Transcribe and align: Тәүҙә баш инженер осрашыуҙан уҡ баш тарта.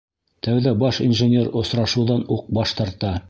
Тәүҙә 0.45 0.71
баш 0.83 0.99
инженер 1.09 1.53
осрашыуҙан 1.63 2.25
уҡ 2.39 2.51
баш 2.59 2.77
тарта. 2.81 3.15